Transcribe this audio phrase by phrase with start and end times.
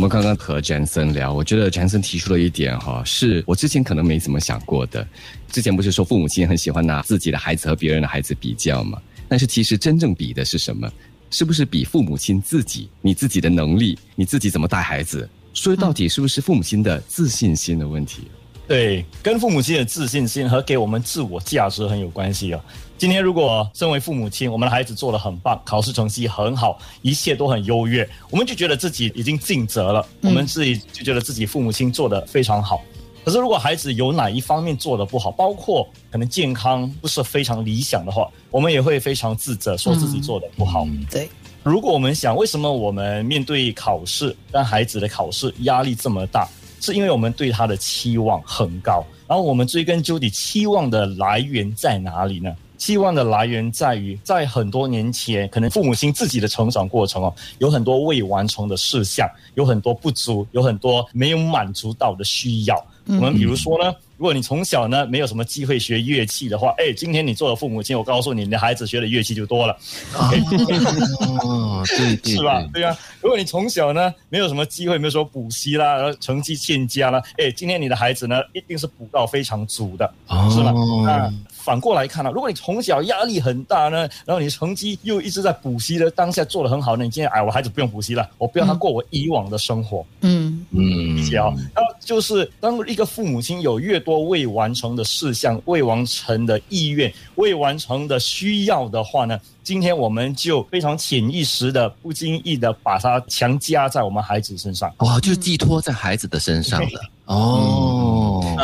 [0.00, 5.06] 我们刚刚和杰森聊，我觉得杰森提出了一点哈，是我之前可能没怎么想过的。
[5.52, 8.98] 之前不是说父母亲很喜欢拿自己的孩子和别人的孩子比较吗？
[9.28, 10.90] 但是其实真正比的是什么？
[11.30, 12.88] 是不是比父母亲自己？
[13.02, 15.28] 你自己的能力，你自己怎么带孩子？
[15.52, 18.22] 说到底，是不是父母亲的自信心的问题？
[18.70, 22.64] 对，跟父母亲的自信心和给我们自我价值很有关系啊。
[22.96, 32.80] 今天如果身为父母亲，我们的孩子做的很棒，考试成绩很好，一切都很优越，我们就觉得自己已经尽责了，我们自己就觉得自己父母亲做的非常好。
[33.24, 40.86] 可是如果孩子有哪一方面做的不好，包括可能健康不是非常理想的话，我们也会非常自责，说自己做的不好。
[41.10, 41.28] 对，
[41.64, 46.48] 如果我们想为什么我们面对考试，让孩子的考试压力这么大？
[46.80, 52.52] 是因为我们对他的期望很高，然后我们追根究底，期望的来源在哪里呢？
[52.78, 62.82] 期望的来源在于，在很多年前，可能父母亲自己的成长过程哦，有很多未完成的事项，有很多不足，有很多没有满足到的需要。
[63.06, 63.94] 我们比如说呢？
[64.20, 69.74] 如果你从小呢没有什么机会学乐器的话，哎，今天你做了父母亲，我告诉你，你的孩子学的乐器就多了。
[70.12, 72.62] 哦，对，是吧？
[72.70, 72.94] 对啊。
[73.22, 80.12] 如果你从小呢没有什么机会，没有说补习啦，然后成绩欠佳啦，哎，今天你的孩子呢一定是补到非常足的，
[80.50, 80.70] 是吧？
[81.06, 81.32] 那。
[81.60, 90.04] 反过来看呢，如果你从小压力很大呢，然后你成绩又一直在补习的当下做的很好，呢你今天哎，我孩子不用补习了，我不要他过我以往的生活。
[90.20, 91.52] 嗯嗯，理解啊。
[92.00, 104.92] 就是当一个父母亲有越多未完成的事项、未完成的意愿、未完成的需要的话呢，今天我们就非常潜意识的、不经意的把它强加在我们孩子身上。
[104.98, 107.00] 哇，就寄托在孩子的身上了。
[107.26, 108.09] 哦，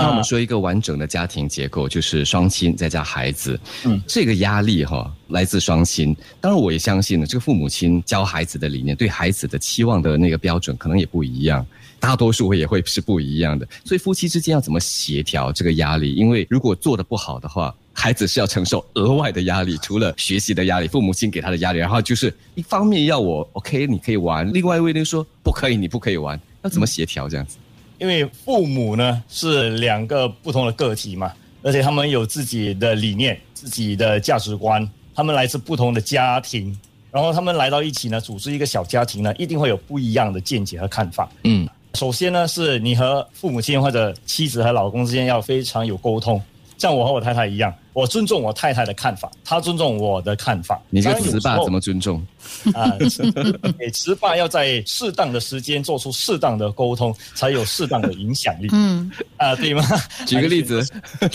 [0.00, 3.58] 那我们说一个完整的家庭结构，就是双亲再加孩子。
[3.84, 6.14] 嗯，这个压力哈来自双亲。
[6.40, 11.66] 当然，我也相信呢，这个父母亲教孩子的理念，对孩子的期望的那个标准可能也不一样，
[11.98, 13.66] 大多数也会是不一样的。
[13.84, 16.14] 所以夫妻之间要怎么协调这个压力？
[16.14, 26.38] 因为如果做的不好的话，孩子是要承受额外的压力，除了学习的压力，父母亲给他的压力，然后就是一方面要我 OK，你可以玩；另外一位呢说不可以，你不可以玩。
[26.62, 27.56] 要怎么协调这样子？
[27.98, 36.78] 因为父母呢是两个不同的个体嘛，而且他们有自己的理念、自己的价值观，他们来自不同的家庭，
[37.10, 41.28] 然后他们来到一起呢，组织一个小家庭呢，一定会有不一样的见解和看法。
[41.44, 46.40] 嗯，首先呢，是你和父母亲或者妻子和老公之间要非常有沟通。
[46.78, 50.80] 像我和我太太一样，我尊重我太太的看法，她尊重我的看法。
[50.90, 52.24] 你这个词霸怎么尊重？
[52.74, 52.92] 啊，
[53.92, 58.68] 词霸要在适当的时间做出适当的沟通，才有适当的影响力。
[58.72, 59.82] 嗯，啊，对吗？
[60.26, 60.80] 举个例子。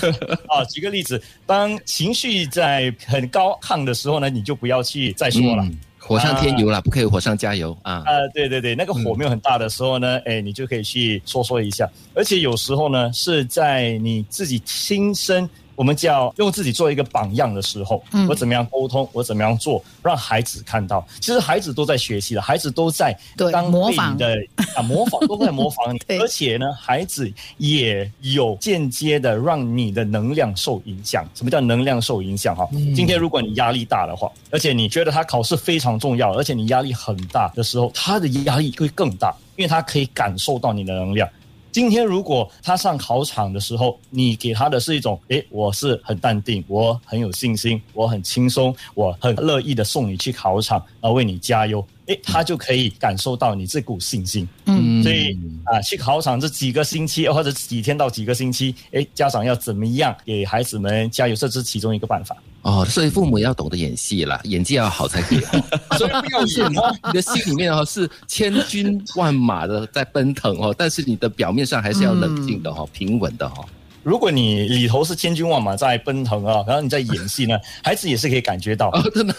[0.48, 5.66] 啊，举个例子，当情绪在很高亢的时候呢，你就不要去再说了。
[6.10, 8.02] 火上添油了，不可以火上加油啊！
[8.04, 11.88] 啊，对对对，那个火没有很大的时候呢，哎，你就可以去说说一下。
[12.14, 15.48] 而且有时候呢，是在你自己亲身。
[15.74, 21.06] 我们叫用自己做一个榜样的时候，我怎么样沟通，我怎么样做，让孩子看到。
[21.20, 23.16] 其实孩子都在学习的，孩子都在
[23.52, 24.36] 当模仿的
[24.74, 26.00] 啊，模仿都在模仿你。
[26.20, 31.26] 而且呢，孩子也有间接的让你的能量受影响。
[31.34, 32.54] 什么叫能量受影响？
[32.54, 41.28] 哈，今天如果你压力大的话，而且你觉得他考试非常重要，而且你压力很大的时候，他的压力会更大，因为他可以感受到你的能量。
[41.72, 51.86] 今天如果他上考场的时候，你给他的是一种，诶，我是很淡定，我很有信心，我很轻松，我很乐意的送你去考场，啊，为你加油。
[52.06, 54.48] 诶，他就可以感受到你这股信心。
[54.64, 61.36] 嗯，所以啊，去考场这几个星期或者几天到几个星期，诶，家长要怎么样给孩子们加油？
[61.36, 62.36] 这是其中一个办法。
[62.62, 65.40] 哦，所以父母要懂得演戏了， 演技要好才可以。
[65.96, 73.64] 所以不要演哦，你的心里面哦是千军万马的在奔腾哦，但是你的表面上还是要冷静的哈，平稳的哈。
[74.02, 79.34] 如果你里头是千军万马在奔腾啊，然后你在演戏呢， 孩子也是可以感觉到，真的？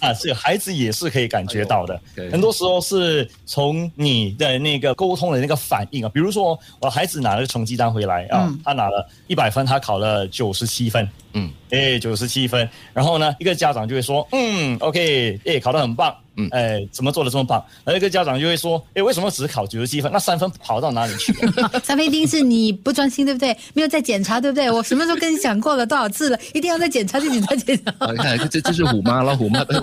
[0.00, 2.00] 啊，是孩子也是可以感觉到的。
[2.30, 11.08] 很多时候是从你的那个沟通的那个反应啊，比如说我孩子拿了个成绩单回来啊，他拿了一百分，他考了九十七分。
[11.36, 17.64] 嗯，哎，九十七分，然后呢，一个家长就会说，嗯，OK，哎，考得很棒，嗯，哎，怎么做的这么棒？
[17.84, 20.10] 然后一个家长就会说，哎，为什么只考九十七分？
[20.12, 21.32] 那三分跑到哪里去？
[21.84, 23.56] 三分一定是你不专心，对不对？
[23.72, 24.70] 没有在检查，对不对？
[24.70, 26.38] 我什么时候跟你讲过了多少次了？
[26.52, 28.10] 一定要再检查，检查，检查。
[28.10, 29.82] 你看，这这是虎妈了虎妈的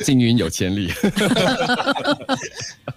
[0.00, 0.72] 幸运有千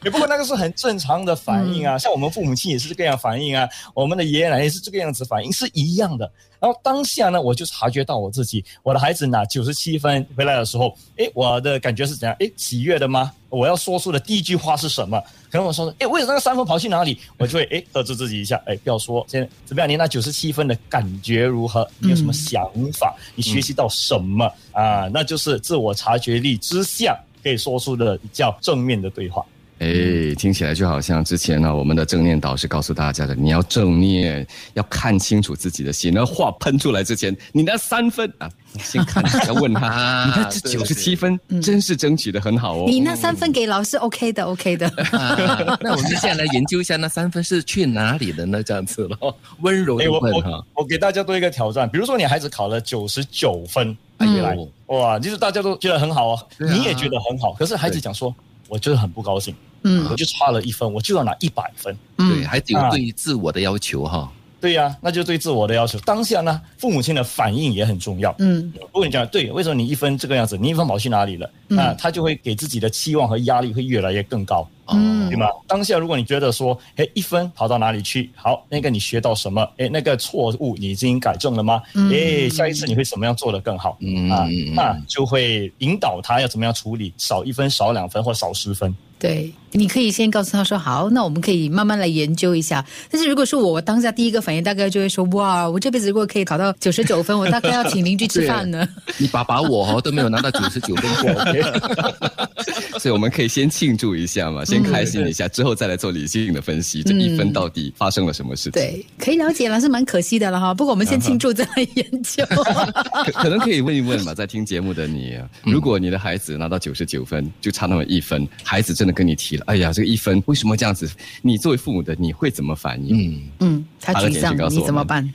[0.06, 0.12] 里。
[0.14, 6.32] 不过那个是很正常的反应啊，像我们父母亲也是这个样反应啊，我们的爷爷奶奶也是这个样子反应，是一样的。
[6.58, 12.34] 然后当下呢，我就察觉到我自己，我的孩子拿九十七分回来的时候，哎，我的感觉是怎样？
[12.40, 12.86] 哎，喜。
[12.86, 13.34] 悦的吗？
[13.50, 15.20] 我要说出的第一句话是什么？
[15.50, 17.20] 可能我说，哎，为什么那个三分跑去哪里？
[17.40, 19.26] 我就会哎克制自己一下，哎，不要说。
[19.28, 19.90] 现在怎么样？
[19.90, 21.90] 你那九十七分的感觉如何？
[21.98, 22.64] 你有什么想
[22.94, 23.16] 法？
[23.34, 25.10] 你学习到什么啊？
[25.12, 29.44] 那就是自我察觉力之下可以说出的比较正面的对话。
[29.80, 36.14] 哎，听起来就好像之前呢，我们的正念导师告诉大家的，你要正念，要看清楚自己的心。
[36.14, 38.50] 那话喷出来之前，你那三分啊，
[38.80, 42.86] 先看，要问他，你看这九十七分，真是争取的很好哦。
[42.88, 44.90] 你那三分给老师，OK 的，OK 的。
[45.82, 48.64] 那我们接下来研究一下，那三分是去哪里的呢？
[48.64, 50.66] 这样子咯，温柔的问哈。
[50.74, 58.34] 我给大家多一个挑战，比如说你孩子考了九十九分，来，哇，就是大家都觉得很好哦，你也觉得很好，可是孩子讲说。
[58.68, 59.54] 我就是很不高兴，
[59.84, 66.00] 嗯，我就差了一分，我就要拿一百分，对，还有对于自我的要求哈，对呀，那就对自我的要求。
[66.00, 71.50] 当下呢，父母亲的反应也很重要，嗯，我跟你讲，对，为什么你一分这个样子，你一分跑去哪里了？
[71.78, 74.68] 啊，他就会给自己的期望和压力会越来越更高。
[74.94, 75.48] 嗯，对吗？
[75.68, 78.30] 当下如果你觉得说，哎，一分跑到哪里去？
[78.36, 79.68] 好，那个你学到什么？
[79.78, 81.82] 哎，那个错误你已经改正了吗？
[82.12, 83.98] 哎，下一次你会怎么样做得更好？
[84.02, 88.96] 嗯啊，那就会引导他要怎么样处理，少一分、少两分或少十分。
[89.18, 92.86] 对，你可以先告诉他说，好，那我们可以慢慢来研究一下。
[93.10, 98.88] 但是如果说我当下第一个反应，大概就会说，哇，我这辈子如果可以考到九十九分，我大概要请邻居吃饭呢。
[99.18, 101.34] 你爸爸我哦都没有拿到九十九分过，
[103.00, 104.66] 所以我们可以先庆祝一下嘛。
[104.76, 108.72] 先开心一下，之后再来做理性的分析，这一分到底发生了什么事情？
[108.74, 110.74] 对，可以了解了，是蛮可惜的了哈。
[110.74, 112.46] 不过我们先庆祝，再来研究。
[113.34, 121.10] 可能可以问一问嘛，在听节目的你，如果你的孩子拿到九十九分，就差那么一分，孩子真的跟你提了，哎呀，这个一分为什么这样子？
[121.42, 123.32] 你作为父母的，你会怎么反应？
[123.32, 125.34] 嗯嗯，他沮丧，你怎么办？